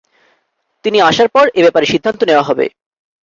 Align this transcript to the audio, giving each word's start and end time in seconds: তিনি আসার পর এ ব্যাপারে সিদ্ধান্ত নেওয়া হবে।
তিনি 0.85 0.97
আসার 1.01 1.29
পর 1.35 1.45
এ 1.55 1.61
ব্যাপারে 1.63 1.85
সিদ্ধান্ত 1.85 2.19
নেওয়া 2.23 2.47
হবে। 2.49 2.65